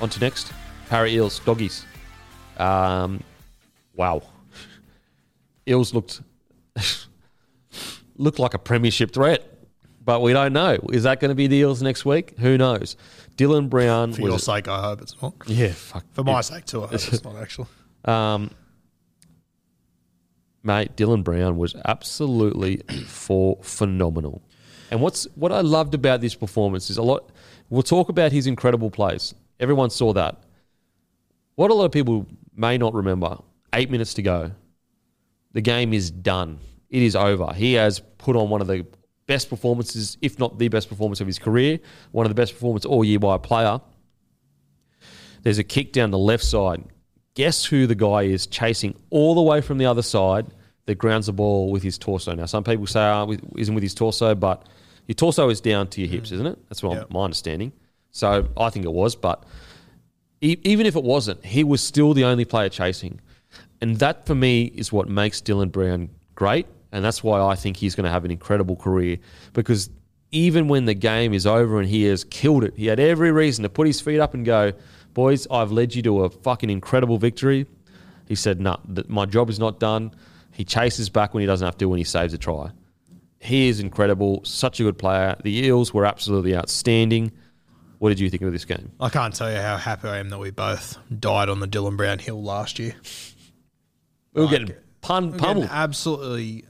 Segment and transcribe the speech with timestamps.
[0.00, 0.52] On to next.
[0.88, 1.84] Parra Eels, doggies.
[2.56, 3.22] Um,
[3.94, 4.22] wow.
[5.66, 6.22] Eels looked
[8.16, 9.44] looked like a premiership threat,
[10.04, 10.78] but we don't know.
[10.92, 12.34] Is that going to be the Eels next week?
[12.38, 12.96] Who knows?
[13.36, 14.12] Dylan Brown.
[14.12, 15.34] For your sake, I hope it's not.
[15.46, 16.04] Yeah, fuck.
[16.12, 17.68] For my sake too, I hope it's not actually.
[18.04, 18.52] Um,
[20.62, 22.76] mate, Dylan Brown was absolutely
[23.06, 24.40] for phenomenal.
[24.90, 27.30] And what's what I loved about this performance is a lot.
[27.68, 29.34] We'll talk about his incredible plays.
[29.60, 30.42] Everyone saw that.
[31.56, 33.38] What a lot of people may not remember:
[33.72, 34.52] eight minutes to go.
[35.52, 36.58] The game is done.
[36.90, 37.52] It is over.
[37.54, 38.86] He has put on one of the
[39.26, 41.80] best performances, if not the best performance of his career.
[42.12, 43.80] One of the best performances all year by a player.
[45.42, 46.84] There's a kick down the left side.
[47.34, 50.46] Guess who the guy is chasing all the way from the other side
[50.86, 52.34] that grounds the ball with his torso?
[52.34, 54.66] Now, some people say, oh, isn't with his torso, but
[55.06, 56.58] your torso is down to your hips, isn't it?
[56.68, 57.04] That's what Yeah.
[57.10, 57.72] my understanding.
[58.18, 59.44] So I think it was, but
[60.40, 63.20] even if it wasn't, he was still the only player chasing.
[63.80, 66.66] And that for me is what makes Dylan Brown great.
[66.90, 69.18] And that's why I think he's going to have an incredible career
[69.52, 69.88] because
[70.32, 73.62] even when the game is over and he has killed it, he had every reason
[73.62, 74.72] to put his feet up and go,
[75.14, 77.66] Boys, I've led you to a fucking incredible victory.
[78.26, 80.12] He said, No, nah, my job is not done.
[80.52, 82.72] He chases back when he doesn't have to when he saves a try.
[83.38, 85.36] He is incredible, such a good player.
[85.42, 87.32] The Eels were absolutely outstanding.
[87.98, 88.92] What did you think of this game?
[89.00, 91.96] I can't tell you how happy I am that we both died on the Dylan
[91.96, 92.94] Brown hill last year.
[94.34, 95.68] We were Like, getting pun- pummeled.
[95.70, 96.64] absolutely.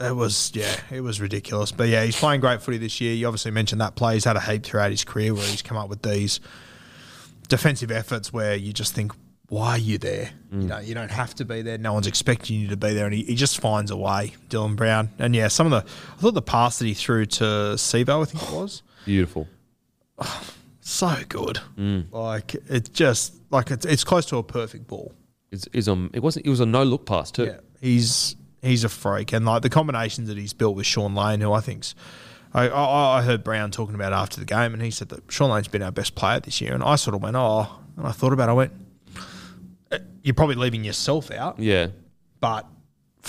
[0.00, 1.70] It was yeah, it was ridiculous.
[1.72, 3.14] But yeah, he's playing great footy this year.
[3.14, 4.14] You obviously mentioned that play.
[4.14, 6.40] He's had a heap throughout his career where he's come up with these
[7.48, 9.12] defensive efforts where you just think,
[9.48, 10.30] why are you there?
[10.52, 10.62] Mm.
[10.62, 11.78] You know, you don't have to be there.
[11.78, 14.34] No one's expecting you to be there, and he, he just finds a way.
[14.48, 17.44] Dylan Brown, and yeah, some of the I thought the pass that he threw to
[17.76, 19.46] Sebo, I think it was, Beautiful.
[20.80, 21.58] so good.
[21.76, 22.12] Mm.
[22.12, 25.12] Like it's just like it's it's close to a perfect ball.
[25.50, 26.46] It's, it's um, it wasn't.
[26.46, 27.44] It was a no look pass too.
[27.46, 31.40] Yeah, he's he's a freak, and like the combinations that he's built with Shaun Lane,
[31.40, 31.94] who I think's.
[32.56, 35.50] I, I, I heard Brown talking about after the game, and he said that Shaun
[35.50, 37.66] Lane's been our best player this year, and I sort of went, oh,
[37.96, 38.72] and I thought about, it, I went,
[39.90, 41.88] "Eh, you're probably leaving yourself out, Yeah.
[42.38, 42.64] but.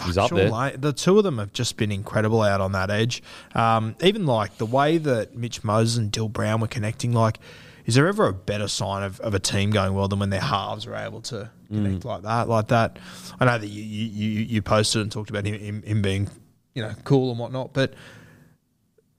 [0.03, 0.49] He's up there.
[0.49, 3.23] Lane, the two of them have just been incredible out on that edge.
[3.53, 7.39] Um, even like the way that Mitch Moses and Dill Brown were connecting, like,
[7.85, 10.41] is there ever a better sign of, of a team going well than when their
[10.41, 12.05] halves are able to connect Mm.
[12.05, 12.49] like that?
[12.49, 12.97] Like that.
[13.39, 16.29] I know that you you, you, you posted and talked about him, him him being,
[16.73, 17.93] you know, cool and whatnot, but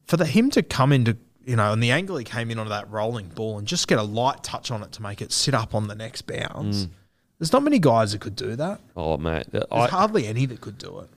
[0.07, 2.71] for the him to come into you know, and the angle he came in onto
[2.71, 5.55] that rolling ball and just get a light touch on it to make it sit
[5.55, 6.87] up on the next bounce.
[6.87, 6.91] Mm.
[7.39, 8.81] There's not many guys that could do that.
[8.97, 11.11] Oh mate, There's I, hardly any that could do it.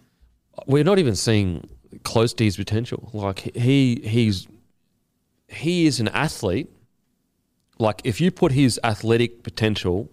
[0.68, 1.70] we're not even seeing
[2.04, 3.10] close to his potential.
[3.14, 4.48] Like he he's
[5.48, 6.70] he is an athlete.
[7.78, 10.10] Like if you put his athletic potential,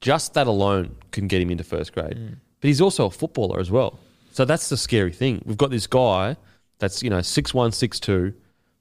[0.00, 2.16] just that alone can get him into first grade.
[2.16, 2.36] Mm.
[2.60, 3.98] But he's also a footballer as well.
[4.32, 5.42] So that's the scary thing.
[5.46, 6.36] We've got this guy
[6.78, 8.34] that's you know six one six two,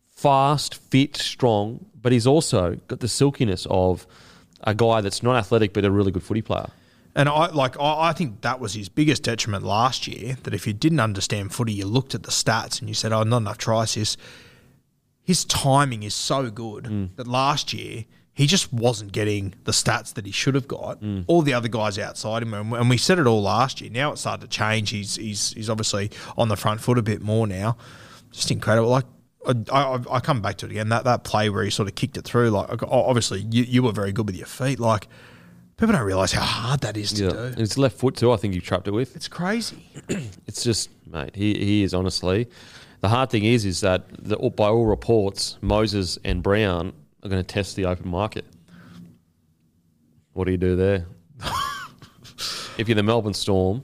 [0.09, 4.07] fast, fit, strong, but he's also got the silkiness of
[4.65, 6.69] a guy that's not athletic but a really good footy player.
[7.15, 10.37] And I like I, I think that was his biggest detriment last year.
[10.43, 13.23] That if you didn't understand footy, you looked at the stats and you said, "Oh,
[13.23, 14.17] not enough tries." His
[15.23, 17.15] his timing is so good mm.
[17.15, 21.01] that last year he just wasn't getting the stats that he should have got.
[21.01, 21.23] Mm.
[21.27, 23.89] All the other guys outside him, and, and we said it all last year.
[23.89, 24.89] Now it's started to change.
[24.89, 27.77] He's he's he's obviously on the front foot a bit more now.
[28.31, 28.89] Just incredible.
[28.89, 29.05] Like
[29.47, 30.89] I, I, I come back to it again.
[30.89, 32.49] That that play where he sort of kicked it through.
[32.51, 34.79] Like obviously you, you were very good with your feet.
[34.79, 35.07] Like
[35.77, 37.37] people don't realize how hard that is to Yeah, do.
[37.37, 38.31] and it's left foot too.
[38.31, 39.15] I think you trapped it with.
[39.15, 39.89] It's crazy.
[40.47, 41.35] It's just, mate.
[41.35, 42.47] He he is honestly.
[43.01, 46.93] The hard thing is, is that the, by all reports, Moses and Brown
[47.23, 48.45] are going to test the open market.
[50.33, 51.05] What do you do there?
[52.77, 53.83] if you're the Melbourne Storm,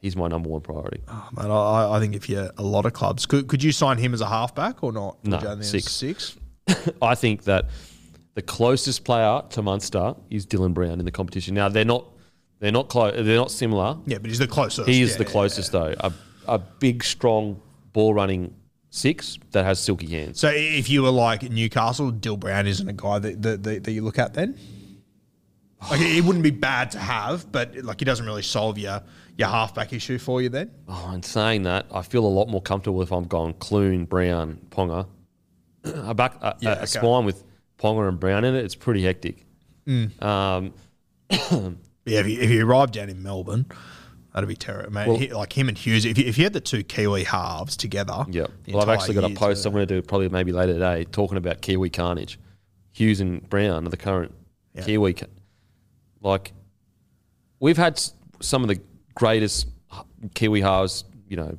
[0.00, 1.02] he's my number one priority.
[1.08, 3.98] Oh, man, I, I think if you're a lot of clubs, could, could you sign
[3.98, 5.24] him as a halfback or not?
[5.24, 5.92] No, Would you only have six.
[5.92, 6.36] Six.
[7.02, 7.70] I think that
[8.34, 11.54] the closest player to Munster is Dylan Brown in the competition.
[11.54, 12.06] Now they're not
[12.60, 13.14] they're not close.
[13.14, 13.96] They're not similar.
[14.06, 14.88] Yeah, but he's the closest.
[14.88, 15.94] He is Yeah, the yeah, closest though.
[15.98, 16.12] A,
[16.46, 17.60] a big, strong
[17.92, 18.54] ball running
[18.90, 20.38] six that has silky hands.
[20.40, 23.92] So if you were like Newcastle, Dill Brown isn't a guy that, that, that, that
[23.92, 24.58] you look at then?
[25.90, 29.02] Like it wouldn't be bad to have, but like he doesn't really solve your
[29.40, 30.70] your halfback issue for you then.
[30.88, 34.58] Oh, and saying that, I feel a lot more comfortable if I'm going Clune, Brown,
[34.70, 35.06] Ponga.
[35.84, 36.86] a back a, Yeah, a, okay.
[36.86, 37.42] spine with
[37.78, 38.64] Ponga and Brown in it.
[38.64, 39.44] It's pretty hectic.
[39.86, 40.22] Mm.
[40.22, 40.72] Um,
[42.06, 43.66] Yeah, if you, if you arrive down in Melbourne,
[44.32, 45.06] that'd be terrible, man.
[45.08, 47.76] Well- He- like him and Hughes, if you, if you had the two Kiwi halves
[47.76, 48.46] together, yeah.
[48.68, 51.36] Well, I've actually got a post I'm going to do probably maybe later today talking
[51.36, 52.38] about Kiwi carnage.
[52.92, 54.34] Hughes and Brown are the current
[54.74, 54.82] Yeah.
[54.84, 55.16] Kiwi.
[56.22, 56.52] Like,
[57.60, 58.00] we've had
[58.40, 58.80] some of the
[59.20, 59.68] greatest
[60.32, 61.58] Kiwi halves, you know,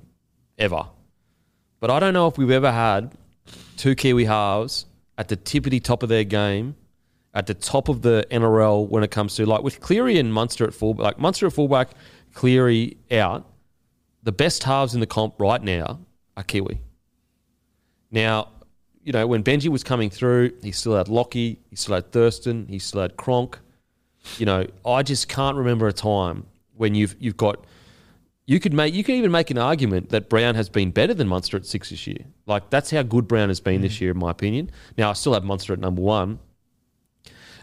[0.57, 0.83] ever.
[1.79, 3.13] But I don't know if we've ever had
[3.77, 4.87] two Kiwi halves
[5.19, 6.75] at the tippity top of their game,
[7.35, 10.65] at the top of the NRL when it comes to like with Cleary and Munster
[10.65, 11.89] at fullback, like Munster at fullback,
[12.33, 13.45] Cleary out.
[14.23, 15.99] The best halves in the comp right now
[16.37, 16.81] are Kiwi.
[18.09, 18.49] Now,
[19.03, 22.65] you know, when Benji was coming through, he still had Lockie, he still had Thurston,
[22.67, 23.59] he still had Cronk.
[24.39, 26.45] You know, I just can't remember a time
[26.81, 27.63] when you've you've got
[28.48, 31.28] you could make you can even make an argument that Brown has been better than
[31.28, 32.25] Munster at six this year.
[32.48, 34.01] Like that's how good Brown has been this mm.
[34.01, 34.72] year, in my opinion.
[34.98, 36.39] Now I still have Munster at number one.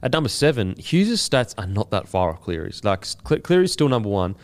[0.01, 2.85] At number seven, Hughes' stats are not that far off Cleary's.
[2.85, 4.37] Like Cleary's still number one.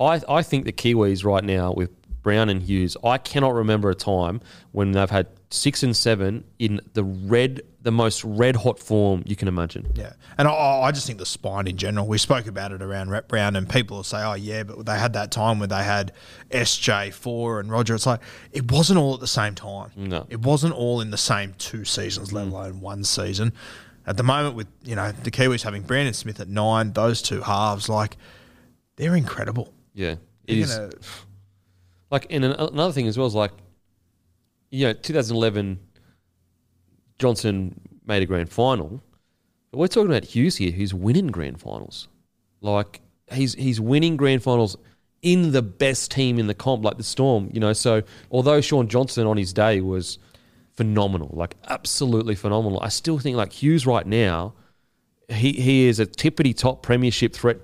[0.00, 1.90] I I think the Kiwis right now with
[2.22, 4.40] Brown and Hughes, I cannot remember a time
[4.70, 9.36] when they've had six and seven in the red, the most red hot form you
[9.36, 9.92] can imagine.
[9.94, 12.06] Yeah, and I, I just think the spine in general.
[12.06, 14.98] We spoke about it around Rep Brown, and people will say, "Oh yeah," but they
[14.98, 16.12] had that time where they had
[16.50, 17.94] SJ Foran Roger.
[17.94, 18.20] It's like
[18.52, 19.90] it wasn't all at the same time.
[19.96, 20.26] No.
[20.30, 22.52] it wasn't all in the same two seasons, let mm.
[22.52, 23.52] alone one season.
[24.06, 27.42] At the moment, with you know the Kiwis having Brandon Smith at nine, those two
[27.42, 28.16] halves, like
[28.96, 29.72] they're incredible.
[29.94, 30.16] Yeah,
[30.46, 30.76] it is.
[30.76, 30.90] gonna-
[32.12, 33.52] Like, and an- another thing as well is like,
[34.70, 35.80] you know, 2011,
[37.18, 39.02] Johnson made a grand final,
[39.70, 42.08] but we're talking about Hughes here, who's winning grand finals.
[42.60, 43.00] Like,
[43.32, 44.76] he's he's winning grand finals
[45.22, 47.48] in the best team in the comp, like the Storm.
[47.50, 50.18] You know, so although Shaun Johnson on his day was
[50.74, 54.52] phenomenal, like absolutely phenomenal, I still think like Hughes right now,
[55.30, 57.56] he he is a tippity top premiership threat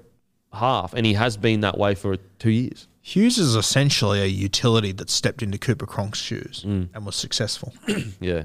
[0.55, 2.89] half, and he has been that way for two years.
[3.09, 6.89] Hughes is essentially a utility that stepped into Cooper Cronk's shoes Mm.
[6.95, 7.73] and was successful.
[8.21, 8.45] Yeah.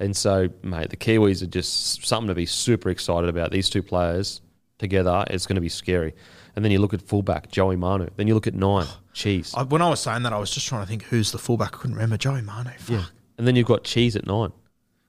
[0.00, 3.50] And so, mate, the Kiwis are just something to be super excited about.
[3.50, 4.40] These two players
[4.78, 6.14] together, it's going to be scary.
[6.56, 8.08] And then you look at fullback, Joey Manu.
[8.16, 9.52] Then you look at nine, Cheese.
[9.56, 11.74] I, when I was saying that, I was just trying to think who's the fullback.
[11.74, 12.16] I couldn't remember.
[12.16, 12.70] Joey Manu.
[12.78, 13.12] Fuck.
[13.38, 14.52] And then you've got Cheese at nine.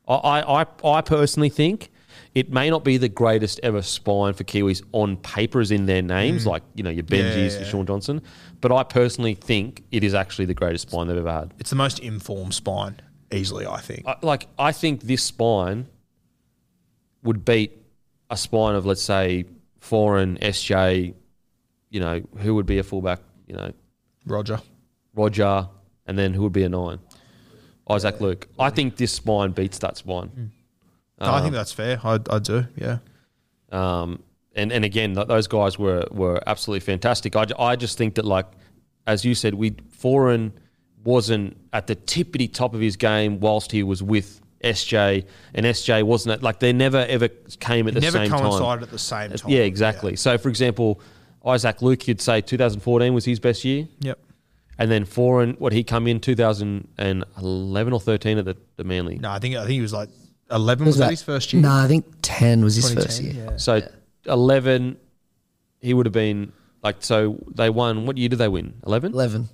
[0.08, 0.66] I, I, I,
[0.98, 1.90] I personally think
[2.36, 6.02] it may not be the greatest ever spine for Kiwis on paper as in their
[6.02, 7.36] names, like, you know, your Benjis, Mm.
[7.36, 7.68] Yeah, your yeah.
[7.68, 8.22] Shaun Johnson.
[8.62, 11.54] But I personally think it is actually the greatest spine they've ever had.
[11.60, 14.06] It's the most informed spine, easily, I think.
[14.08, 15.88] I, like I think this spine
[17.24, 17.78] would beat
[18.30, 19.46] a spine of let's say
[19.82, 21.14] Foran SJ.
[21.90, 23.22] You know who would be a fullback?
[23.48, 23.72] You know
[24.26, 24.60] Roger.
[25.16, 25.68] Roger,
[26.06, 27.00] and then who would be a nine?
[27.90, 28.48] Isaac Luke.
[28.60, 30.52] I think this spine beats that spine.
[31.20, 32.00] No, I think that's fair.
[32.04, 33.00] I, I do, yeah.
[33.72, 34.24] Um,
[34.56, 37.36] and and again, th- those guys were were absolutely fantastic.
[37.36, 38.46] I, I just think that like
[39.08, 40.52] as you said, we Foran
[41.04, 46.04] wasn't at the tippity top of his game whilst he was with SJ, and SJ
[46.04, 47.28] wasn't at like they never ever
[47.60, 48.40] came at the Never same time.
[48.40, 49.50] Never coincided at the same time.
[49.52, 50.16] Yeah, exactly.
[50.16, 51.00] So for example,
[51.46, 54.20] Isaac Luke, you'd say 2014 was his best year, Yep.
[54.78, 59.18] and then Foran, what he come in 2011 or 13 at the, the Manly.
[59.18, 60.10] No, I think I think he was like
[60.52, 60.86] eleven.
[60.86, 61.62] Was Was, that that- his first year?
[61.62, 63.34] No, I think 10 was his first year.
[63.34, 63.58] yeah.
[63.58, 63.82] So
[64.26, 64.98] 11,
[65.80, 66.52] he would have been
[66.84, 67.44] like so.
[67.54, 68.06] They won.
[68.06, 68.74] What year did they win?
[68.86, 69.14] Eleven.
[69.14, 69.50] 11.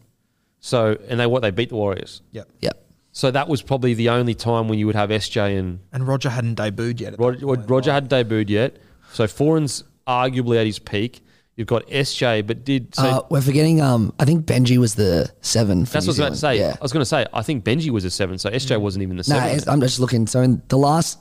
[0.60, 2.22] So and they what they beat the Warriors.
[2.32, 2.50] Yep.
[2.62, 2.82] Yep.
[3.12, 6.30] So that was probably the only time when you would have SJ and And Roger
[6.30, 7.16] hadn't debuted yet.
[7.20, 7.46] Roger.
[7.46, 8.78] Roger hadn't debuted yet.
[9.14, 11.22] So Foran's arguably at his peak.
[11.56, 13.04] You've got SJ, but did so.
[13.04, 13.80] uh, we're forgetting.
[13.80, 15.86] Um, I think Benji was the seven.
[15.86, 16.58] For that's New what I was about to say.
[16.58, 16.78] Zealand.
[16.82, 17.26] I was going to say.
[17.34, 19.44] I think Benji was a seven, so SJ wasn't even the seven.
[19.50, 20.28] it's- I'm just looking.
[20.28, 21.18] So in the last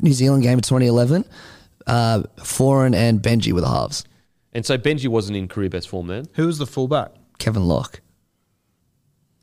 [0.00, 1.24] New Zealand game of 2011,
[1.88, 4.04] uh, Foran and Benji were the halves.
[4.52, 6.26] and so Benji wasn't in career best form then.
[6.34, 7.10] Who was the fullback?
[7.38, 8.00] Kevin Locke.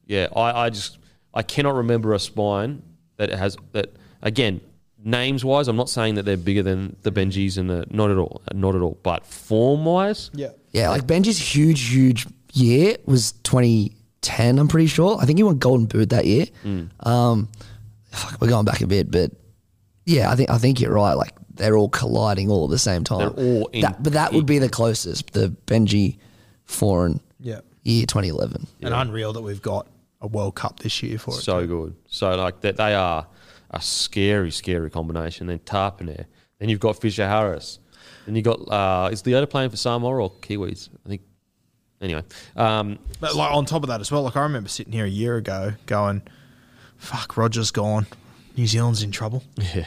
[0.06, 0.98] Yeah, I, I just
[1.34, 2.84] I cannot remember a spine
[3.18, 4.62] that has that again
[5.04, 5.68] names wise.
[5.68, 8.76] I'm not saying that they're bigger than the Benjis and the not at all, not
[8.76, 8.98] at all.
[9.04, 10.50] But form wise, Yeah.
[10.72, 14.60] Yeah, like Benji's huge, huge year was 2010.
[14.60, 15.18] I'm pretty sure.
[15.20, 16.46] I think he won Golden Boot that year.
[16.64, 16.90] Mm.
[17.06, 17.50] Um,
[18.12, 19.32] fuck, we're going back a bit, but
[20.06, 21.14] yeah, I think I think you're right.
[21.14, 23.20] Like they're all colliding all at the same time.
[23.20, 25.32] They're all in- That- but that would be the closest.
[25.34, 26.18] The Benji
[26.68, 27.60] Foran Yeah.
[27.84, 28.68] year 2011.
[28.82, 29.88] And unreal that we've got
[30.22, 31.42] a World Cup this year for it.
[31.42, 31.96] so good.
[32.08, 33.28] So like that they are
[33.72, 35.48] a scary, scary combination.
[35.48, 36.26] Then Tapine,
[36.60, 37.80] then you've got Fisher Harris,
[38.26, 40.90] then you've got uh, is Leota playing for Samoa or Kiwis?
[41.06, 41.22] I think.
[42.02, 42.24] Anyway,
[42.56, 45.10] um, But like on top of that as well, like I remember sitting here a
[45.10, 46.24] year ago going,
[46.98, 48.08] "Fuck, Roger's gone.
[48.58, 49.44] New Zealand's in trouble."
[49.76, 49.86] Yeah.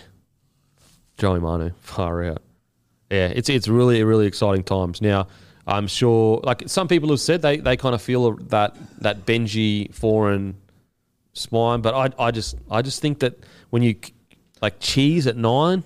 [1.16, 2.42] Joey Manu, far out.
[3.10, 5.00] Yeah, it's it's really really exciting times.
[5.02, 5.28] Now,
[5.66, 9.92] I'm sure like some people have said they, they kind of feel that that Benji
[9.92, 10.54] Foran
[11.32, 13.38] spine, but I I just I just think that
[13.74, 13.96] when you
[14.62, 15.82] like cheese at nine,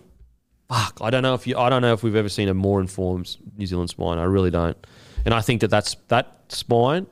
[0.68, 2.82] fuck, I don't know if you I don't know if we've ever seen a more
[2.82, 4.18] informed New Zealand spine.
[4.18, 4.76] I really don't.
[5.24, 7.06] And I think that that's that spine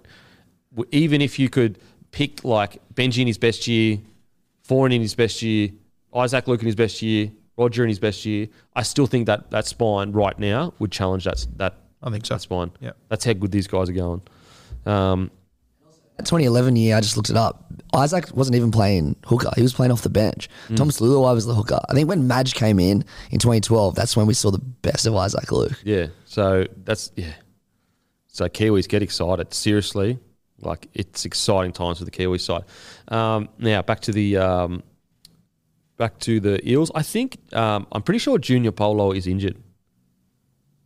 [0.93, 1.79] even if you could
[2.11, 3.99] pick like Benji in his best year,
[4.69, 5.71] Foran in his best year,
[6.15, 9.51] Isaac Luke in his best year, Roger in his best year, I still think that
[9.53, 12.35] that spine right now would challenge that that I think so.
[12.35, 12.71] that spine.
[12.81, 12.93] Yeah.
[13.09, 14.23] that's how good these guys are going.
[14.85, 15.31] Um,
[16.25, 17.65] 2011 year, I just looked it up.
[17.95, 20.49] Isaac wasn't even playing hooker; he was playing off the bench.
[20.69, 20.77] Mm.
[20.77, 21.81] Thomas Leuluai was the hooker.
[21.89, 25.15] I think when Madge came in in 2012, that's when we saw the best of
[25.15, 25.81] Isaac Luke.
[25.85, 27.35] yeah, so that's yeah.
[28.29, 29.55] So Kiwis get excited.
[29.55, 30.19] Seriously,
[30.61, 32.65] like it's exciting times for the Kiwi side.
[33.09, 34.83] Um, now back to the um,
[35.97, 36.91] back to the Eels.
[36.95, 39.57] I think um, I'm pretty sure Junior Paulo is injured.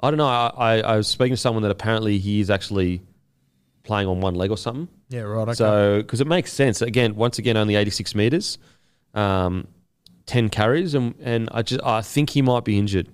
[0.00, 0.26] I don't know.
[0.26, 3.02] I, I, I was speaking to someone that apparently he is actually
[3.82, 4.88] playing on one leg or something.
[5.10, 5.42] Yeah, right.
[5.42, 5.54] Okay.
[5.54, 6.80] So because it makes sense.
[6.80, 8.58] Again, once again, only 86 meters,
[9.12, 9.66] um,
[10.26, 13.08] 10 carries, and and I just I think he might be injured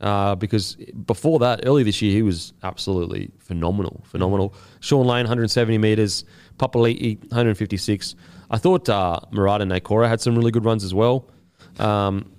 [0.00, 0.76] uh, because
[1.06, 4.54] before that, early this year, he was absolutely phenomenal, phenomenal.
[4.80, 6.24] Shaun Lane, 170 meters,
[6.58, 8.14] Papali'i, 156.
[8.50, 11.30] I thought uh, Marata Niukore had some really good runs as well.
[11.78, 12.30] Um,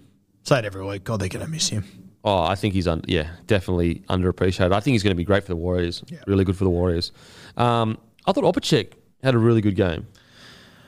[0.44, 1.04] Say it every week.
[1.06, 1.86] God, they're gonna miss him.
[2.24, 4.74] Oh, I think he's un- yeah, definitely underappreciated.
[4.74, 6.04] I think he's going to be great for the Warriors.
[6.08, 6.18] Yeah.
[6.28, 7.14] Really good for the Warriors.
[7.56, 7.98] Um,
[8.28, 8.94] I thought Opacic
[9.24, 10.08] had a really good game.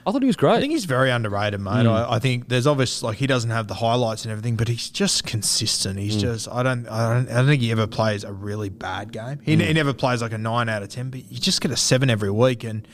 [0.05, 0.53] I thought he was great.
[0.53, 1.83] I think he's very underrated, mate.
[1.83, 1.89] Hmm.
[1.89, 4.89] I, I think there's obvious like he doesn't have the highlights and everything, but he's
[4.89, 5.99] just consistent.
[5.99, 6.21] He's hmm.
[6.21, 9.39] just I don't I don't I don't think he ever plays a really bad game.
[9.43, 9.73] He, he hmm.
[9.73, 12.31] never plays like a nine out of ten, but you just get a seven every
[12.31, 12.63] week.
[12.63, 12.87] And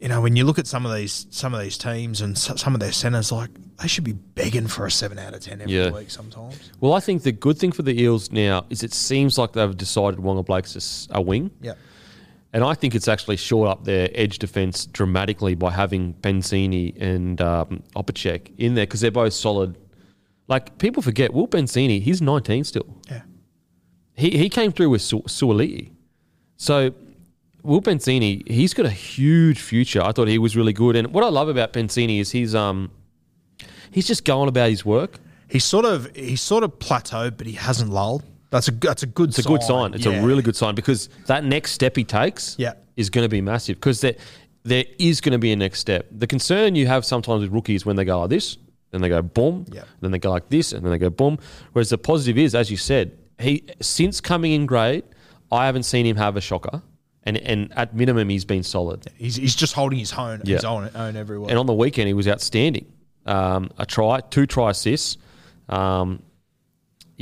[0.00, 2.72] you know when you look at some of these some of these teams and some
[2.72, 3.50] of their centers, like
[3.80, 5.90] they should be begging for a seven out of ten every Yeah.
[5.90, 6.70] week sometimes.
[6.80, 9.76] well, I think the good thing for the Eels now is it seems like they've
[9.76, 11.50] decided Waqa Blake's a wing.
[11.60, 11.74] Yeah.
[12.52, 17.40] And I think it's actually shored up their edge defense dramatically by having Penisini and
[17.40, 19.78] um, Opacic in there because they're both solid.
[20.48, 23.00] Like people forget, Will Penisini, he's 19 still.
[23.10, 23.22] Yeah.
[24.14, 25.92] He he came through with Su- Suaalii.
[26.56, 26.92] So
[27.62, 30.02] Will Penisini, he's got a huge future.
[30.02, 30.94] I thought he was really good.
[30.96, 32.90] And what I love about Penisini is he's um
[33.90, 35.18] he's just going about his work.
[35.48, 38.24] He's sort of he's sort of plateaued, but he hasn't lulled.
[38.52, 39.94] That's a that's a good It's a good sign.
[39.94, 40.20] It's Yeah.
[40.20, 42.74] a really good sign because that next step he takes Yeah.
[42.96, 44.14] is going to be massive because there,
[44.62, 46.06] there is going to be a next step.
[46.12, 48.58] The concern you have sometimes with rookies when they go like this,
[48.90, 49.84] then they go boom, Yeah.
[50.02, 51.38] then they go like this, and then they go boom.
[51.72, 55.04] Whereas the positive is, as you said, he since coming in grade,
[55.50, 56.82] I haven't seen him have a shocker,
[57.24, 59.06] and and at minimum he's been solid.
[59.16, 60.56] He's, he's just holding his own yeah.
[60.56, 61.48] his own own every week.
[61.48, 62.84] And on the weekend, he was outstanding.
[63.24, 65.16] Um, a try, two try assists.
[65.70, 66.22] Um,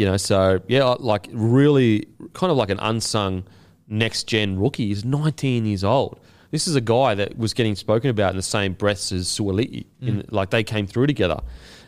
[0.01, 3.45] you know, so yeah, like really kind of like an unsung
[3.87, 4.87] next gen rookie.
[4.87, 6.19] He's 19 years old.
[6.53, 9.85] This is a guy that was getting spoken about in the same breaths as Suaalii.
[10.01, 11.41] In Like they came through together.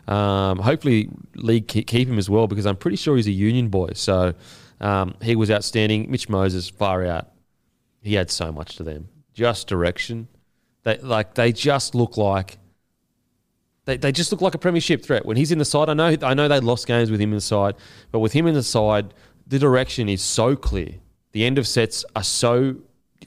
[0.09, 3.71] Um, hopefully, league keep, keep him as well because I'm pretty sure he's a union
[3.71, 3.93] boy.
[3.95, 4.35] So
[4.83, 6.11] um, he was outstanding.
[6.11, 7.31] Mitch Moses, far out.
[8.03, 9.09] He had so much to them.
[9.33, 10.29] Just direction.
[10.83, 12.59] They like they just look like
[13.85, 15.27] they, they just look like a premiership threat.
[15.27, 17.37] When he's in the side, I know I know they lost games with him in
[17.37, 17.75] the side,
[18.11, 19.13] but with him in the side,
[19.47, 20.95] the direction is so clear.
[21.33, 22.77] The end of sets are so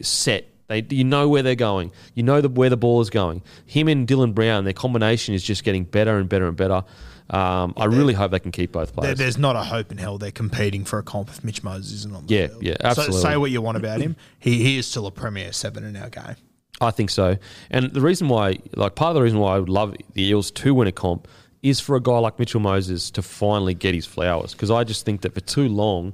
[0.01, 0.45] set.
[0.67, 1.91] They, you know where they're going.
[2.15, 3.43] You know the, where the ball is going.
[3.65, 6.83] Him and Dylan Brown, their combination is just getting better and better and better.
[7.29, 9.17] Um, I really hope they can keep both There, players.
[9.17, 12.15] there's not a hope in hell they're competing for a comp if Mitch Moses isn't
[12.15, 12.63] on the Yeah, field.
[12.63, 13.21] yeah, So absolutely.
[13.21, 14.15] say what you want about him.
[14.39, 16.35] He, he is still a premier seven in our game.
[16.81, 17.37] I think so.
[17.69, 20.51] And the reason why, like, part of the reason why I would love the Eels
[20.51, 21.27] to win a comp
[21.63, 24.53] is for a guy like Mitchell Moses to finally get his flowers.
[24.53, 26.13] Because I just think that for too long,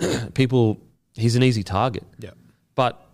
[0.34, 0.80] people,
[1.14, 2.04] he's an easy target.
[2.18, 2.30] Yeah.
[2.74, 3.06] But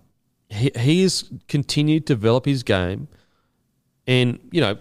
[0.49, 3.09] he, he has continued to develop his game.
[4.07, 4.79] And, you know,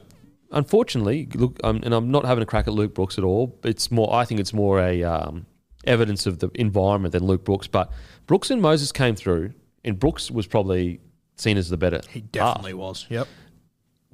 [0.51, 3.57] unfortunately, look, um, and I'm not having a crack at Luke Brooks at all.
[3.63, 5.45] It's more, I think it's more a um,
[5.85, 7.67] evidence of the environment than Luke Brooks.
[7.67, 7.91] But
[8.27, 9.53] Brooks and Moses came through,
[9.83, 10.99] and Brooks was probably
[11.35, 12.01] seen as the better.
[12.09, 13.05] He half definitely was.
[13.09, 13.27] Yep.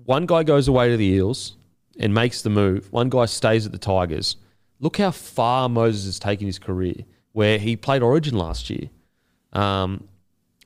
[0.06, 1.56] one guy goes away to the Eels
[2.00, 2.92] and makes the move.
[2.92, 4.38] One guy stays at the Tigers.
[4.80, 6.96] Look how far Moses has taken his career,
[7.34, 8.90] where he played Origin last year.
[9.52, 10.08] Um,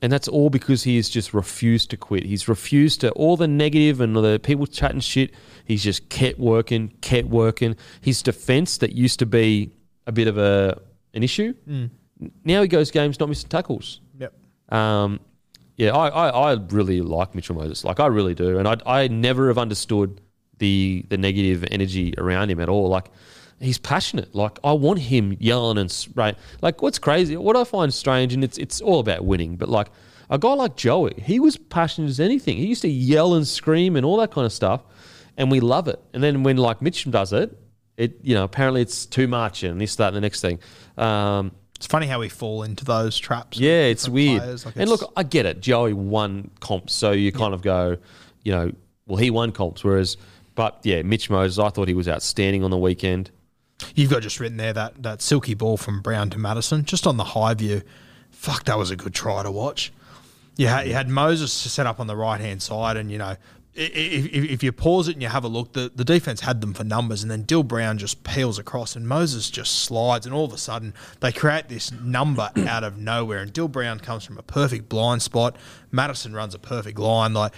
[0.02, 2.26] and that's all because he has just refused to quit.
[2.26, 5.32] He's refused to, all the negative and the people chatting shit,
[5.66, 7.76] he's just kept working, kept working.
[8.02, 9.72] His defense that used to be
[10.06, 10.80] a bit of a
[11.16, 11.54] an issue,
[12.44, 14.02] now he goes games not missing tackles.
[14.20, 14.34] Yep.
[14.70, 15.20] Um,
[15.76, 17.84] yeah, I, I, I really like Mitchell Moses.
[17.84, 20.22] Like I really do, and I I never have understood
[20.60, 22.90] the the negative energy around him at all.
[22.90, 23.10] Like
[23.60, 24.36] he's passionate.
[24.36, 26.38] Like I want him yelling and right.
[26.62, 27.36] Like what's crazy?
[27.38, 29.56] What I find strange, and it's it's all about winning.
[29.56, 29.90] But like
[30.30, 32.58] a guy like Joey, he was passionate as anything.
[32.58, 34.84] He used to yell and scream and all that kind of stuff,
[35.38, 36.00] and we love it.
[36.14, 37.58] And then when like Mitch does it,
[37.98, 40.60] it you know apparently it's too much and this that and the next thing.
[40.98, 41.52] Um,
[41.84, 43.60] It's funny how we fall into those traps.
[43.60, 44.42] yeah, it's weird.
[44.42, 44.66] players.
[44.66, 45.60] Like, and it's- look, I get it.
[45.60, 47.98] Joey won comps, so you kind of go,
[48.44, 48.72] you know,
[49.06, 49.84] well, he won comps.
[49.84, 50.16] Whereas,
[50.56, 53.32] but yeah, Mitch Moses, I thought he was outstanding on the weekend.
[53.96, 57.18] You've got just written there that that silky ball from Brown to Matterson, just on
[57.18, 57.82] the high view.
[58.32, 59.92] Fuck, that was a good try to watch.
[60.56, 63.36] You had, you had Moses set up on the right hand side, and you know,
[63.76, 66.74] if, if you pause it and you have a look, the, the defense had them
[66.74, 70.46] for numbers, and then Dill Brown just peels across, and Moses just slides, and all
[70.46, 74.38] of a sudden they create this number out of nowhere, and Dill Brown comes from
[74.38, 75.56] a perfect blind spot.
[75.92, 77.54] Matterson runs a perfect line, like.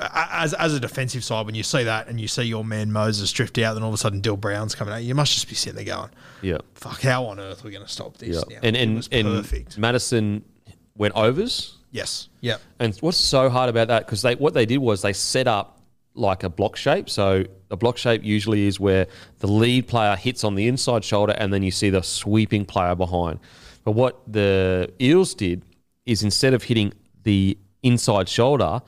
[0.00, 3.32] As, as a defensive side, when you see that and you see your man Moses
[3.32, 5.56] drift out, then all of a sudden Dill Brown's coming out, you must just be
[5.56, 8.44] sitting there going, Yeah, fuck, how on earth are we going to stop this?
[8.48, 8.58] yeah.
[8.58, 8.60] now?
[8.62, 9.76] And and and perfect.
[9.76, 10.44] Matterson
[10.96, 11.77] went overs.
[11.90, 12.28] Yes.
[12.40, 12.60] Yep.
[12.78, 14.06] And what's so hard about that?
[14.06, 15.80] Because they what they did was they set up
[16.14, 17.08] like a block shape.
[17.08, 19.06] So a block shape usually is where
[19.38, 22.94] the lead player hits on the inside shoulder, and then you see the sweeping player
[22.94, 23.40] behind.
[23.84, 25.62] But what the Eels did
[26.06, 28.82] is instead of hitting the inside shoulder,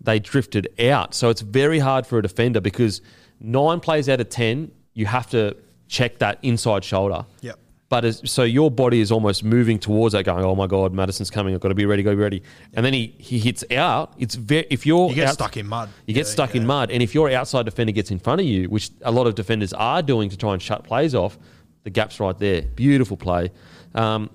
[0.00, 1.14] they drifted out.
[1.14, 3.00] So it's very hard for a defender because
[3.40, 5.56] nine plays out of ten, you have to
[5.88, 7.26] check that inside shoulder.
[7.40, 7.58] Yep.
[7.88, 11.30] But as, so your body is almost moving towards that, going, "Oh my God, Matterson's
[11.30, 11.54] coming!
[11.54, 12.42] I've got to be ready, got to be ready."
[12.74, 14.12] And then he he hits out.
[14.18, 15.88] It's very if you're You get out- stuck in mud.
[16.06, 18.46] You get Yeah, stuck in mud, and if your outside defender gets in front of
[18.46, 21.38] you, which a lot of defenders are doing to try and shut plays off,
[21.84, 22.62] the gap's right there.
[22.62, 23.52] Beautiful play.
[23.94, 24.30] Um,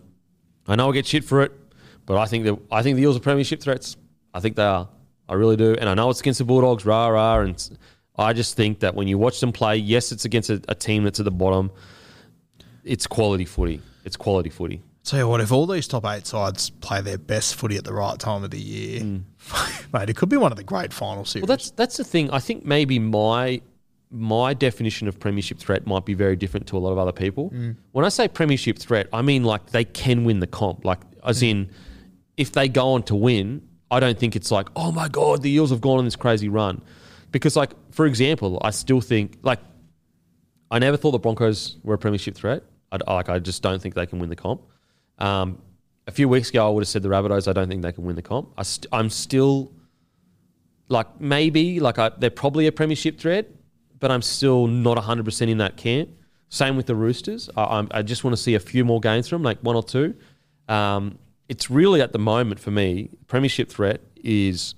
[0.67, 1.51] I know I get shit for it,
[2.05, 3.97] but I think that I think the Eels are premiership threats.
[4.33, 4.87] I think they are.
[5.27, 5.73] I really do.
[5.73, 7.39] And I know it's against the Bulldogs, rah rah.
[7.41, 7.77] And
[8.17, 11.03] I just think that when you watch them play, yes, it's against a, a team
[11.03, 11.69] that's at the bottom.
[12.83, 13.81] It's quality footy.
[14.03, 14.81] It's quality footy.
[15.03, 17.93] Tell you what, if all these top eight sides play their best footy at the
[17.93, 19.03] right time of the year,
[19.93, 21.43] mate, it could be one of the great final series.
[21.43, 21.47] Mm.
[21.47, 22.29] Well, that's that's the thing.
[22.29, 23.61] I think maybe my
[24.11, 27.51] my definition of premiership threat might be very different to a lot of other people.
[27.93, 30.85] When I say premiership threat, I mean like they can win the comp.
[30.85, 31.71] Like as in,
[32.37, 35.51] if they go on to win, I don't think it's like, oh my god, the
[35.51, 36.81] Eels have gone on this crazy run.
[37.31, 39.59] Because like for example, I still think like
[40.69, 42.63] I never thought the Broncos were a premiership threat.
[42.91, 44.61] I, like I just don't think they can win the comp.
[45.17, 45.61] Um,
[46.07, 47.47] a few weeks ago, I would have said the Rabbitohs.
[47.47, 48.49] I don't think they can win the comp.
[48.57, 49.71] I st- I'm still
[50.89, 53.47] like maybe like I, they're probably a premiership threat,
[53.99, 56.09] but I'm still not 100 percent in that camp.
[56.49, 57.49] Same with the Roosters.
[57.55, 59.83] I, I just want to see a few more games from them, like one or
[59.83, 60.15] two.
[60.67, 64.75] Um, it's really at the moment for me, premiership threat is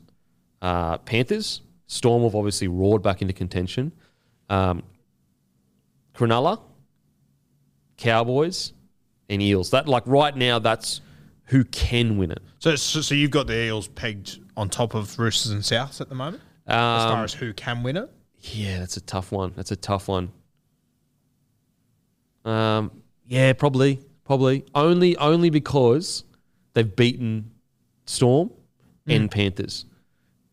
[0.62, 1.62] uh, Panthers.
[1.88, 3.92] Storm have obviously roared back into contention.
[4.50, 4.84] Um,
[6.16, 6.62] Cronulla,
[8.04, 8.74] Cowboys,
[9.30, 9.72] and Eels.
[9.72, 11.00] That like right now, that's
[11.46, 12.42] who can win it.
[12.60, 16.10] so, so, so you've got the Eels pegged on top of Roosters and Souths at
[16.10, 18.12] the moment, as far Um, as who can win it.
[18.40, 19.54] Yeah, that's a tough one.
[19.56, 20.32] That's a tough one.
[22.44, 22.92] Um,
[23.26, 26.26] yeah, probably, probably only only because
[26.74, 27.52] they've beaten
[28.06, 28.52] Storm
[29.08, 29.86] and Panthers.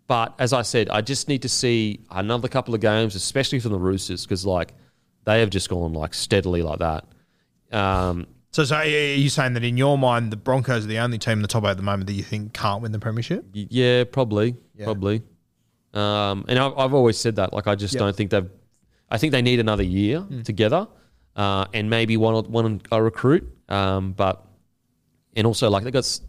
[0.07, 3.73] But as I said, I just need to see another couple of games, especially from
[3.73, 4.75] the Roosters, because like
[5.25, 7.05] they have just gone like steadily like that.
[7.72, 11.18] Um, So, so are you saying that in your mind, the Broncos are the only
[11.18, 13.44] team in the top eight at the moment that you think can't win the premiership?
[13.52, 14.87] Yeah, probably, Yeah.
[14.87, 15.22] probably.
[15.94, 17.52] Um, and I've, I've always said that.
[17.52, 17.98] Like, I just Yep.
[18.00, 18.50] don't think they've.
[19.12, 20.87] I think they need another year together,
[21.37, 23.44] uh, and maybe one one a recruit.
[23.68, 24.44] Um, but
[25.37, 26.20] and also like they got.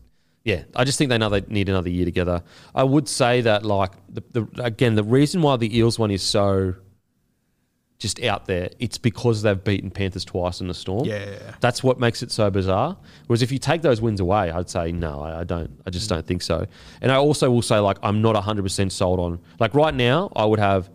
[0.43, 2.41] Yeah, I just think they know they need another year together.
[2.73, 6.23] I would say that like the, the again the reason why the Eels one is
[6.23, 6.73] so
[8.01, 11.05] just out there, it's because they've beaten Panthers twice in the Storm.
[11.05, 11.37] Yeah.
[11.59, 12.97] That's what makes it so bizarre.
[13.27, 15.69] Whereas if you take those wins away, I'd say no, I, I don't.
[15.85, 16.65] I just don't think so.
[17.01, 20.31] And I also will say like I'm not 100 percent sold on like right now.
[20.35, 20.89] I would have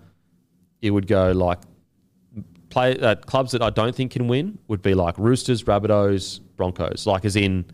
[0.82, 1.60] it would go like
[2.70, 7.06] play uh, clubs that I don't think can win would be like Roosters, Rabbitohs, Broncos.
[7.06, 7.66] Like as in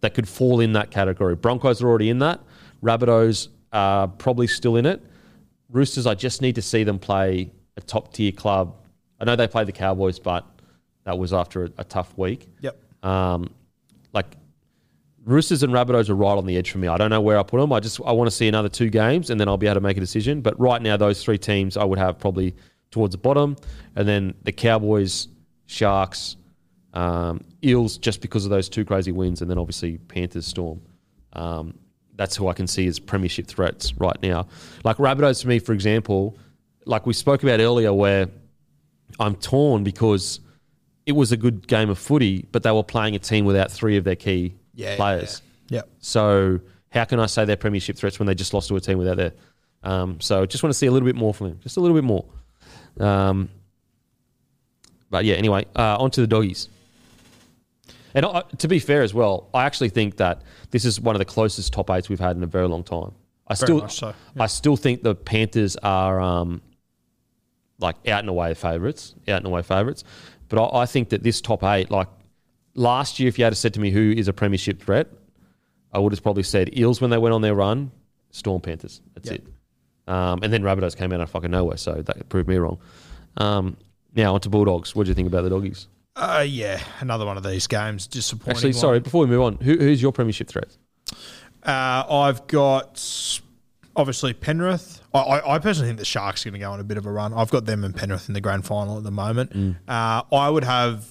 [0.00, 1.36] that could fall in that category.
[1.36, 2.40] Broncos are already in that.
[2.82, 5.00] Rabbitohs are probably still in it.
[5.70, 8.76] Roosters, I just need to see them play a top tier club.
[9.20, 10.46] I know they played the Cowboys, but
[11.04, 12.48] that was after a, a tough week.
[12.60, 12.80] Yep.
[13.04, 13.54] Um,
[14.12, 14.36] like
[15.24, 16.88] Roosters and Rabbitohs are right on the edge for me.
[16.88, 17.72] I don't know where I put them.
[17.72, 19.80] I just I want to see another two games and then I'll be able to
[19.80, 20.40] make a decision.
[20.40, 22.54] But right now, those three teams I would have probably
[22.90, 23.56] towards the bottom,
[23.96, 25.26] and then the Cowboys,
[25.66, 26.36] Sharks,
[26.92, 30.80] um, Eels, just because of those two crazy wins, and then obviously Panthers, Storm.
[31.32, 31.74] Um,
[32.14, 34.46] that's who I can see as premiership threats right now.
[34.84, 36.38] Like Rabbitohs to me, for example,
[36.86, 38.28] like we spoke about earlier, where
[39.18, 40.40] I'm torn because
[41.06, 43.96] it was a good game of footy, but they were playing a team without three
[43.96, 45.42] of their key Yeah, players.
[45.68, 45.76] Yeah.
[45.76, 45.88] Yep.
[46.00, 48.98] So how can I say they're premiership threats when they just lost to a team
[48.98, 49.32] without their?
[49.82, 51.96] Um, so just want to see a little bit more from them, just a little
[51.96, 52.24] bit more.
[52.98, 53.50] Um,
[55.10, 56.68] but yeah, anyway, uh, on to the doggies.
[58.14, 61.18] And I, to be fair as well, I actually think that this is one of
[61.18, 63.12] the closest top eights we've had in a very long time.
[63.46, 66.62] I still, much so, I still think the Panthers are um,
[67.78, 70.04] like out and away favourites, out and away favourites.
[70.48, 72.08] But I, I think that this top eight, like
[72.74, 75.08] last year, if you had said to me who is a premiership threat,
[75.92, 77.90] I would have probably said Eels when they went on their run,
[78.30, 79.00] Storm Panthers.
[79.14, 79.40] That's Yep.
[79.40, 79.46] it.
[80.12, 82.78] Um, and then Rabbitohs came out of fucking nowhere, so that proved me wrong.
[83.38, 83.76] Um,
[84.14, 84.94] now on to Bulldogs.
[84.94, 85.88] What do you think about the doggies?
[86.16, 88.06] Uh, yeah, another one of these games.
[88.06, 88.50] Disappointing.
[88.56, 88.78] Actually, one.
[88.80, 90.76] sorry, before we move on, who, who's your premiership threat?
[91.62, 93.40] Uh, I've got
[93.96, 95.00] obviously Penrith.
[95.14, 97.12] I, I, personally think the Sharks are going to go on a bit of a
[97.12, 97.32] run.
[97.32, 99.52] I've got them and Penrith in the grand final at the moment.
[99.52, 99.76] Mm.
[99.86, 101.06] Uh, I would have,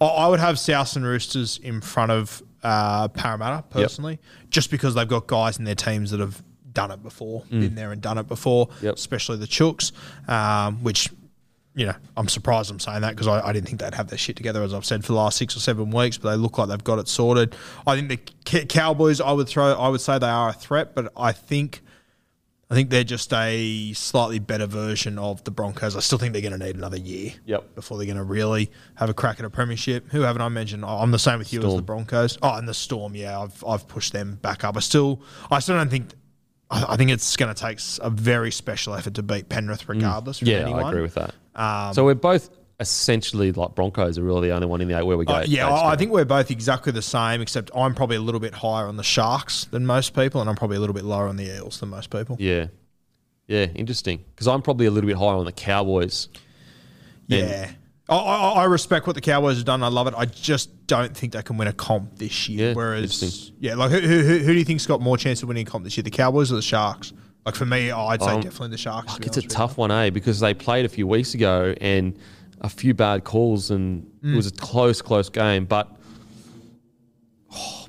[0.00, 5.08] I, would have South and Roosters in front of uh, Parramatta personally, just because they've
[5.08, 8.26] got guys in their teams that have done it before, been there and done it
[8.26, 8.68] before.
[8.68, 8.82] Mm.
[8.82, 8.94] Yep.
[8.94, 9.92] Especially the Chooks,
[10.28, 11.10] um, which.
[11.74, 14.18] You know, I'm surprised I'm saying that because I, I didn't think they'd have their
[14.18, 16.18] shit together, as I've said for the last six or seven weeks.
[16.18, 17.56] But they look like they've got it sorted.
[17.86, 21.10] I think the Cowboys, I would throw, I would say they are a threat, but
[21.16, 21.80] I think
[22.72, 25.94] I think they're just a slightly better version of the Broncos.
[25.94, 27.74] I still think they're going to need another year Yep.
[27.74, 30.08] before they're going to really have a crack at a premiership.
[30.10, 30.82] Who haven't I mentioned?
[30.82, 32.38] Oh, I'm the same with you as the Broncos.
[32.40, 33.14] Oh, and the Storm.
[33.14, 34.78] Yeah, I've I've pushed them back up.
[34.78, 36.12] I still I still don't think.
[36.70, 40.40] I I think it's going to take a very special effort to beat Penrith, regardless.
[40.40, 40.46] Mm.
[40.46, 40.84] Yeah, anyone.
[40.84, 41.34] I agree with that.
[41.54, 42.48] Um, so we're both
[42.82, 45.34] essentially like Broncos are really the only one in the eight where we go.
[45.34, 48.40] Uh, yeah, I, I think we're both exactly the same, except I'm probably a little
[48.40, 51.28] bit higher on the Sharks than most people, and I'm probably a little bit lower
[51.28, 52.36] on the Eels than most people.
[52.38, 52.66] Yeah,
[53.46, 54.24] yeah, interesting.
[54.34, 56.28] Because I'm probably a little bit higher on the Cowboys.
[57.26, 57.70] Yeah.
[58.08, 59.82] I, I, I respect what the Cowboys have done.
[59.82, 60.14] I love it.
[60.16, 62.68] I just don't think they can win a comp this year.
[62.68, 63.56] Yeah, Whereas, interesting.
[63.60, 65.84] yeah, like who, who, who do you think's got more chance of winning a comp
[65.84, 67.12] this year, the Cowboys or the Sharks?
[67.46, 69.18] Like for me, I'd say Um, definitely the Sharks.
[69.18, 70.10] be It's a tough one, eh?
[70.10, 72.16] Because they played a few weeks ago and
[72.62, 74.32] a few bad calls, and Mm.
[74.32, 75.64] it was a close, close game.
[75.66, 75.88] But
[77.54, 77.86] oh,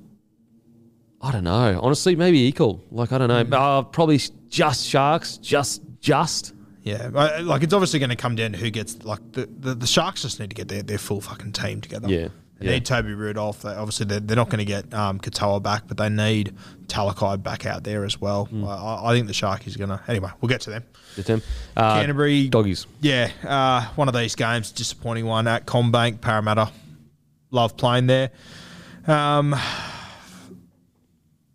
[1.21, 1.79] I don't know.
[1.81, 2.83] Honestly, maybe equal.
[2.91, 3.45] Like I don't know.
[3.45, 3.53] Mm.
[3.53, 5.37] Uh, probably just Sharks.
[5.37, 6.53] Just, just.
[6.81, 9.87] Yeah, like it's obviously going to come down to who gets like the, the, the
[9.87, 12.09] Sharks just need to get their, their full fucking team together.
[12.09, 12.27] Yeah,
[12.63, 13.61] They need Toby Rudolf.
[13.61, 16.55] They, obviously, they're, they're not going to get um, Katoa back, but they need
[16.87, 18.45] Talakai back out there as well.
[18.45, 18.65] Hmm.
[18.65, 20.01] I, I think the Sharkies are going to.
[20.07, 20.83] Anyway, we'll get to them.
[21.15, 21.41] Get them.
[21.75, 22.87] Uh, Canterbury doggies.
[23.01, 26.71] Yeah, uh, one of these games, disappointing one at CommBank, Parramatta.
[27.51, 28.31] Love playing there.
[29.05, 29.55] Um,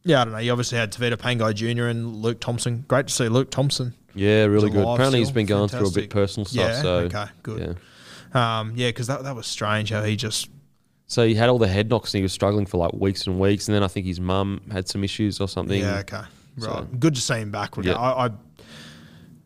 [0.04, 0.38] yeah, I don't know.
[0.38, 1.84] You obviously had Tevita Pangai Jr.
[1.84, 2.84] and Luke Thompson.
[2.88, 3.94] Great to see Luke Thompson.
[4.14, 4.86] Yeah, really good.
[4.86, 6.04] Apparently, he's been going through a Fantastic.
[6.04, 6.56] bit personal stuff.
[6.56, 7.76] Yeah, so okay, good.
[8.34, 8.60] Yeah.
[8.60, 10.48] Um, yeah, because that, that was strange how he just.
[11.10, 13.40] So he had all the head knocks and he was struggling for like weeks and
[13.40, 15.80] weeks, and then I think his mum had some issues or something.
[15.80, 16.16] Yeah, okay.
[16.18, 16.28] Right.
[16.60, 17.74] So- Good to see him back.
[17.82, 17.94] Yeah.
[17.94, 18.30] I, I,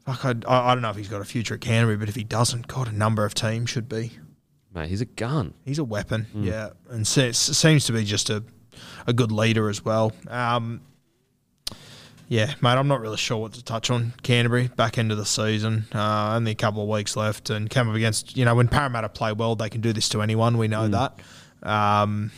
[0.07, 0.13] I,
[0.49, 2.67] I I don't know if he's got a future at Canterbury, but if he doesn't,
[2.67, 4.11] God, a number of teams should be.
[4.75, 5.55] Mate, he's a gun.
[5.65, 6.47] He's a weapon, Mm.
[6.47, 8.43] yeah, and se- seems to be just a,
[9.07, 10.13] a good leader as well.
[10.29, 10.81] Um,
[12.29, 15.27] yeah, mate, I'm not really sure what to touch on Canterbury back end of the
[15.27, 15.85] season.
[15.95, 19.11] Uh, only a couple of weeks left, and came up against you know when Parramatta
[19.11, 20.57] play well, they can do this to anyone.
[20.59, 20.71] We Mm.
[20.71, 21.21] know that.
[21.63, 22.31] Um,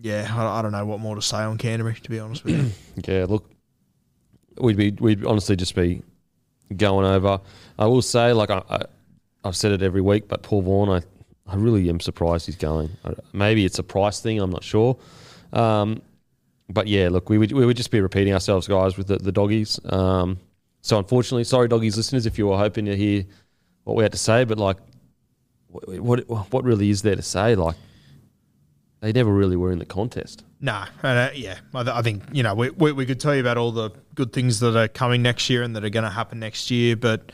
[0.00, 2.56] yeah, I, I don't know what more to say on Canterbury, to be honest with
[2.56, 2.70] you.
[3.06, 3.50] Yeah, look,
[4.58, 6.02] we'd be we'd honestly just be
[6.74, 7.40] going over.
[7.78, 8.82] I will say, like I, I
[9.44, 12.90] I've said it every week, but Paul Vaughan, I I really am surprised he's going.
[13.32, 14.40] Maybe it's a price thing.
[14.40, 14.96] I'm not sure.
[15.52, 16.02] Um,
[16.68, 19.32] but yeah, look, we would we would just be repeating ourselves, guys, with the, the
[19.32, 19.78] doggies.
[19.86, 20.38] Um,
[20.82, 23.24] so unfortunately, sorry, doggies listeners, if you were hoping to hear
[23.84, 24.78] what we had to say, but like,
[25.68, 27.54] what what, what really is there to say?
[27.54, 27.76] Like,
[29.00, 30.44] they never really were in the contest.
[30.60, 33.34] No, and, uh, yeah, I, th- I think you know we, we we could tell
[33.34, 36.04] you about all the good things that are coming next year and that are going
[36.04, 37.30] to happen next year, but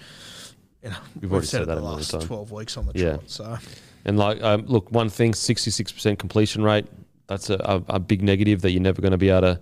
[0.83, 2.25] you know We've already said it that the last times.
[2.25, 3.11] twelve weeks on the Yeah.
[3.15, 3.31] trot.
[3.31, 3.59] So
[4.05, 6.87] And like, um, look, one thing, sixty-six percent completion rate.
[7.29, 7.55] That's a,
[7.89, 9.57] a, a big negative that you're never going to be able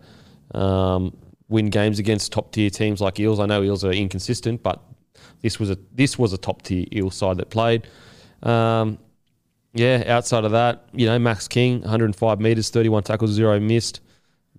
[0.52, 1.16] to um,
[1.48, 3.38] win games against top-tier teams like Eels.
[3.38, 4.80] I know Eels are inconsistent, but
[5.42, 7.86] this was a this was a top-tier Eels side that played.
[8.42, 8.98] Um,
[9.74, 14.00] yeah, outside of that, you know, Max King, 105 meters, 31 tackles, zero missed,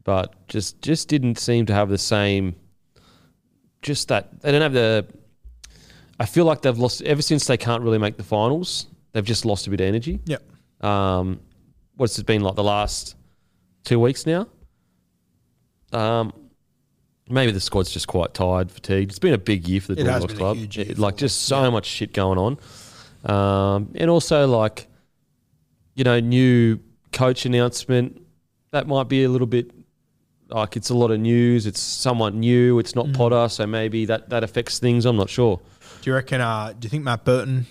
[0.04, 2.56] but just just didn't seem to have the same.
[3.82, 5.06] Just that they don't have the.
[6.19, 8.88] I feel like they've lost ever since they can't really make the finals.
[9.13, 10.19] They've just lost a bit of energy.
[10.26, 10.38] yeah,
[10.82, 11.39] Um,
[11.97, 13.15] what's it been like the last
[13.84, 14.47] two weeks now?
[15.91, 16.32] Um,
[17.30, 19.12] maybe the squad's just quite tired, fatigued.
[19.12, 20.58] It's been a big year for the It has Bulldogs a club.
[20.58, 22.58] huge year It- for like just so much shit going on,
[23.26, 24.88] um, and also like
[25.95, 26.80] you know new
[27.12, 28.21] coach announcement.
[28.71, 29.71] That might be a little bit
[30.49, 31.65] like it's a lot of news.
[31.65, 32.80] It's somewhat new.
[32.80, 32.95] It's Mm.
[33.08, 35.06] not Potter, so maybe that that affects things.
[35.06, 35.60] I'm not sure.
[36.01, 36.41] do you reckon?
[36.41, 37.65] Uh, do you think Matt Burton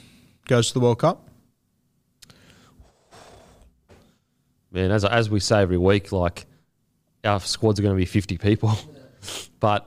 [0.46, 1.26] goes to the World Cup?
[4.70, 6.46] man, as as we say every week, like
[7.24, 8.72] our squads are going to be fifty people,
[9.60, 9.86] but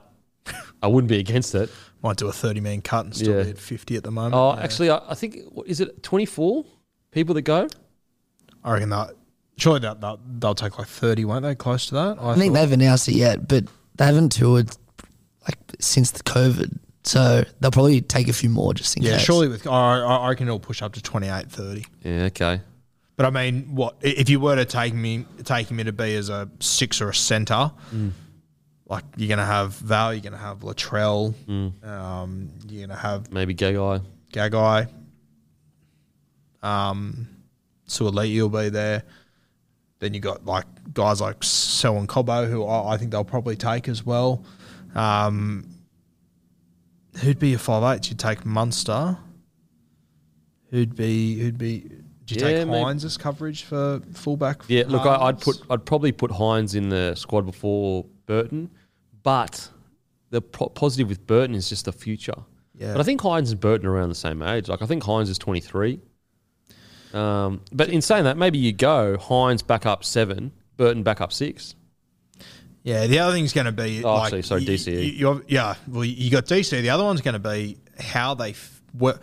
[0.82, 1.69] I wouldn't be against it.
[2.02, 3.43] Might do a thirty man cut and still Yeah.
[3.43, 4.36] be at fifty at the moment.
[4.36, 4.62] Oh, Yeah.
[4.63, 6.65] actually, I, I think what, is it twenty four
[7.12, 7.67] people that go?
[8.63, 9.12] I reckon that
[9.58, 11.56] surely that they'll, they'll take like thirty, won't they?
[11.56, 12.17] Close to that.
[12.19, 12.62] I think thought.
[12.62, 13.65] they've announced it yet, but
[13.97, 14.69] they haven't toured
[15.45, 16.78] like since the COVID.
[17.06, 19.26] So they'll probably take a few more just in Yeah, case.
[19.26, 21.86] surely with I, I I reckon it'll push up to 28, 30.
[22.04, 22.62] Yeah, okay.
[23.17, 26.30] But I mean, what if you were to take me taking me to be as
[26.30, 27.71] a six or a centre?
[27.93, 28.12] Mm.
[28.88, 31.86] Like you're gonna have Val, you're gonna have Latrell, Mm.
[31.88, 34.02] um, you're gonna have Maybe Gagai.
[34.32, 34.88] Gagai,
[36.62, 37.28] um,
[37.94, 39.04] Suaalii will be there.
[40.00, 43.56] Then you got like guys like Sel and Cobbo, who I, I think they'll probably
[43.56, 44.44] take as well.
[44.96, 45.66] Um,
[47.22, 48.10] who'd be a five eight?
[48.10, 49.18] You'd take Munster.
[50.72, 51.80] Who'd be who'd be?
[52.26, 54.64] Do you Yeah, take Hynes as coverage for fullback?
[54.68, 58.72] Yeah, look, I, I'd put I'd probably put Hynes in the squad before Burton,
[59.24, 59.70] but
[60.32, 62.34] the pro- positive with Burton is just the future.
[62.76, 62.94] Yeah.
[62.94, 64.68] But I think Hynes and Burton are around the same age.
[64.68, 66.00] Like I think Hynes is twenty three.
[67.13, 71.32] Um, but in saying that, maybe you go Hynes back up seven, Burton back up
[71.32, 71.76] six.
[72.84, 74.04] Yeah, the other thing's going to be.
[74.04, 75.17] Oh, like, actually, sorry, you- DCE.
[75.17, 76.82] you- yeah, well, you got DC.
[76.82, 79.21] The other one's going to be how they f- work.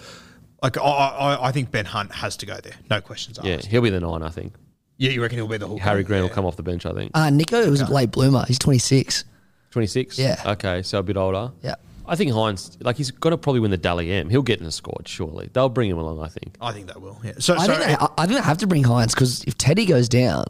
[0.63, 2.75] Like, I, I, I think Ben Hunt has to go there.
[2.89, 3.47] No questions asked.
[3.47, 4.55] Yeah, he'll be the nine, I think.
[4.97, 5.83] Yeah, you reckon he'll be the hooker?
[5.83, 6.29] Harry Grant yeah.
[6.29, 7.11] will come off the bench, I think.
[7.15, 8.45] Uh, Nico it was a late bloomer.
[8.47, 9.25] He's 26.
[9.71, 10.19] Twenty six.
[10.19, 10.43] Yeah.
[10.45, 11.53] Okay, so a bit older.
[11.63, 11.77] Yeah.
[12.11, 14.29] I think Hynes, like he's going to probably win the Dally M.
[14.31, 15.49] He'll get in the squad, surely.
[15.53, 16.57] They'll bring him along, I think.
[16.61, 17.17] I think they will.
[17.23, 17.35] Yeah.
[17.39, 19.57] So, I, so think they, I, I think they have to bring Hynes because if
[19.57, 20.45] Teddy goes down,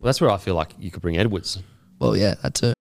[0.00, 1.62] Well, that's where I feel like you could bring Edwards.
[2.00, 2.72] well, yeah, that too.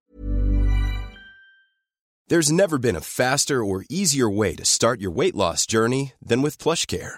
[2.28, 6.42] There's never been a faster or easier way to start your weight loss journey than
[6.42, 7.18] with PlushCare.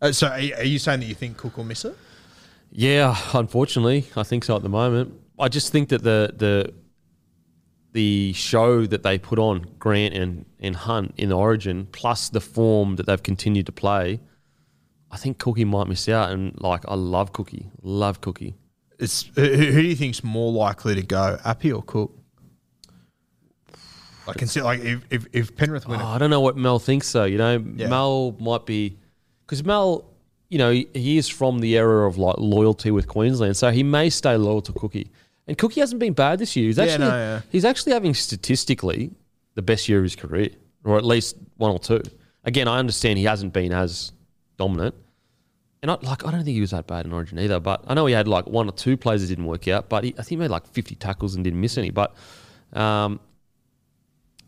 [0.00, 1.96] Uh, so are, you- are you saying that you think Cook will miss it?
[2.70, 5.14] Yeah, unfortunately, I think so at the moment.
[5.38, 6.74] I just think that the the
[7.92, 12.96] the show that they put on Grant and, and Hunt in Origin, plus the form
[12.96, 14.20] that they've continued to play,
[15.10, 16.30] I think Cookie might miss out.
[16.30, 18.54] And like, I love Cookie, love Cookie.
[18.98, 22.12] It's who, who do you think's more likely to go, Api or Cook?
[24.26, 26.78] I can see like if if, if Penrith win Oh, I don't know what Mal
[26.78, 27.24] thinks though.
[27.24, 27.88] You know, Yeah.
[27.88, 28.98] Mal might be
[29.48, 30.04] because Mal,
[30.50, 34.10] you know, he, is from the era of like loyalty with Queensland, so he may
[34.10, 35.10] stay loyal to Cookie.
[35.46, 36.66] And Cookie hasn't been bad this year.
[36.66, 37.40] He's Yeah, actually no, yeah.
[37.50, 39.10] he's actually having statistically
[39.54, 40.50] the best year of his career,
[40.84, 42.02] or at least one or two.
[42.44, 44.12] Again, I understand he hasn't been as
[44.58, 44.94] dominant,
[45.80, 47.58] and I, like I don't think he was that bad in Origin either.
[47.58, 49.88] But I know he had like one or two plays that didn't work out.
[49.88, 51.90] But he, I think he made like 50 tackles and didn't miss any.
[51.90, 52.14] But
[52.74, 53.18] um,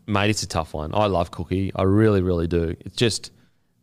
[0.05, 0.93] mate, it's a tough one.
[0.93, 1.71] I love Cookie.
[1.75, 2.75] I really, really do.
[2.81, 3.31] It's just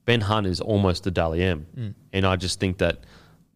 [0.08, 3.00] Ben Hunt is almost a Dally M, and I just think that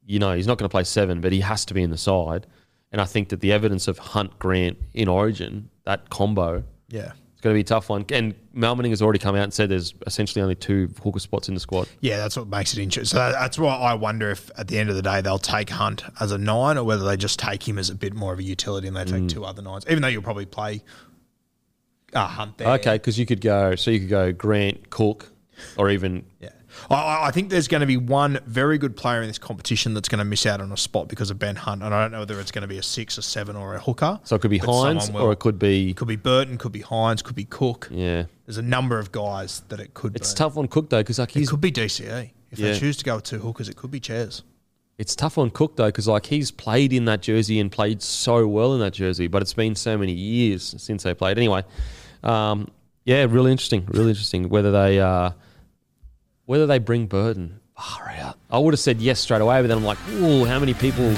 [0.04, 1.96] you know he's not going to play seven, but he has to be in the
[1.96, 2.46] side.
[2.92, 7.12] And I think that the evidence of Hunt Grant in Origin, that combo, Yeah.
[7.32, 8.04] it's going to be a tough one.
[8.12, 11.48] And Mal Meninga has already come out and said there's essentially only two hooker spots
[11.48, 11.88] in the squad.
[12.00, 13.16] Yeah, that's what makes it interesting.
[13.16, 16.04] So that's why I wonder if at the end of the day they'll take Hunt
[16.20, 18.42] as a nine or whether they just take him as a bit more of a
[18.42, 20.82] utility and they take two other nines, even though you'll probably play
[22.12, 22.68] uh, Hunt there.
[22.72, 25.31] Okay, because you could go, so you could go Grant, Cook,
[25.76, 26.50] or even Yeah.
[26.90, 30.18] I- think there's going to be one very good player in this competition that's going
[30.20, 31.82] to miss out on a spot because of Ben Hunt.
[31.82, 33.78] And I don't know whether it's going to be a six, a seven, or a
[33.80, 34.18] hooker.
[34.24, 35.28] so it could be but Hynes someone will.
[35.28, 37.88] or it could be It could be Burton, could be Hynes, could be Cook.
[37.90, 38.24] yeah.
[38.46, 40.38] There's a number of guys that it could It's be.
[40.38, 42.30] tough on Cook though because like It he's could be DCE.
[42.50, 42.72] If Yeah.
[42.72, 44.42] they choose to go with two hookers, it could be Chairs.
[44.98, 48.46] it's tough on Cook though because like he's played in that jersey and played so
[48.46, 51.38] well in that jersey, but it's been so many years since they played.
[51.38, 51.64] Anyway,
[52.22, 52.68] um,
[53.04, 55.30] yeah, really interesting, really interesting whether they uh,
[56.46, 58.38] whether they bring Burton Far out.
[58.50, 61.14] I would have said yes straight away, but then I'm like, ooh, how many people